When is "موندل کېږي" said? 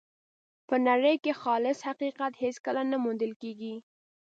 3.03-3.75